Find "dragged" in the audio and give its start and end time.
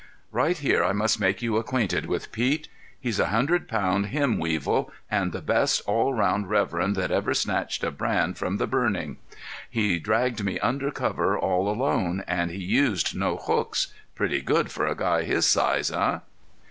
9.99-10.43